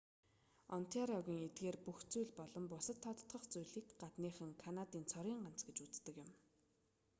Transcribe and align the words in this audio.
онтариогын 0.77 1.39
эдгээр 1.47 1.77
бүх 1.85 1.99
зүйл 2.11 2.31
болон 2.39 2.65
бусад 2.71 2.97
тодотгох 3.05 3.43
зүйлийг 3.53 3.87
гадныхан 4.01 4.51
канадын 4.63 5.03
цорын 5.11 5.39
ганц 5.45 5.59
гэж 5.67 5.77
үздэг 5.87 6.15
юм 6.23 6.29